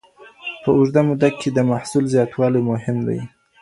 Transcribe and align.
په 0.63 0.69
اوږده 0.75 1.01
موده 1.07 1.29
کي 1.39 1.49
د 1.51 1.59
محصول 1.71 2.03
زیاتوالی 2.13 2.61
مهم 2.71 2.97
دی. 3.07 3.19